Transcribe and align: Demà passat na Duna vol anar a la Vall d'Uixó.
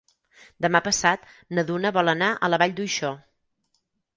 Demà 0.65 0.81
passat 0.87 1.27
na 1.57 1.65
Duna 1.69 1.91
vol 1.99 2.15
anar 2.17 2.31
a 2.33 2.51
la 2.55 2.59
Vall 2.65 2.75
d'Uixó. 2.81 3.13